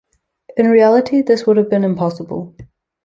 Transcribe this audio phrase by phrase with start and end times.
[0.57, 2.55] In reality this would have been impossible.